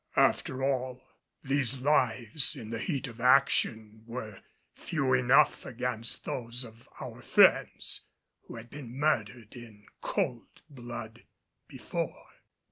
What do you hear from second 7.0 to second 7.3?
our